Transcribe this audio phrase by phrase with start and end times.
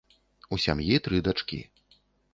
[0.55, 1.63] У сям'і тры дачкі.